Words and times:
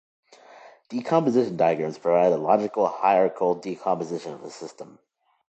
Decomposition 0.89 1.57
diagrams 1.57 1.99
provide 1.99 2.31
a 2.31 2.37
logical 2.37 2.87
hierarchical 2.87 3.53
decomposition 3.53 4.33
of 4.33 4.41
a 4.43 4.49
system. 4.49 4.97